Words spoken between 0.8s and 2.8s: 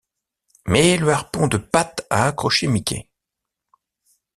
le harpon de Pat a accroché